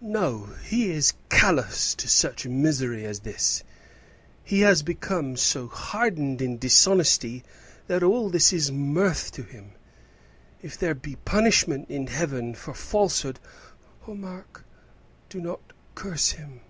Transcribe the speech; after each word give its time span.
No; 0.00 0.44
he 0.64 0.92
is 0.92 1.14
callous 1.28 1.92
to 1.96 2.06
such 2.06 2.46
misery 2.46 3.04
as 3.04 3.18
this. 3.18 3.64
He 4.44 4.60
has 4.60 4.84
become 4.84 5.36
so 5.36 5.66
hardened 5.66 6.40
in 6.40 6.56
dishonesty 6.58 7.42
that 7.88 8.04
all 8.04 8.30
this 8.30 8.52
is 8.52 8.70
mirth 8.70 9.32
to 9.32 9.42
him. 9.42 9.72
If 10.62 10.78
there 10.78 10.94
be 10.94 11.16
punishment 11.16 11.90
in 11.90 12.06
heaven 12.06 12.54
for 12.54 12.74
falsehood" 12.74 13.40
"Oh, 14.06 14.14
Mark, 14.14 14.64
do 15.28 15.40
not 15.40 15.72
curse 15.96 16.30
him!" 16.30 16.60